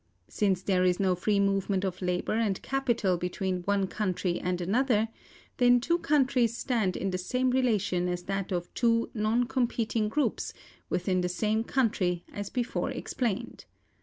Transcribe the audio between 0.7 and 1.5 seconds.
is no free